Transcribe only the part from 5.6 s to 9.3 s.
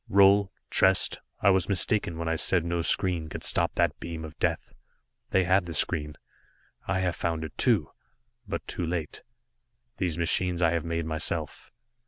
the screen, I have found it, too but too late.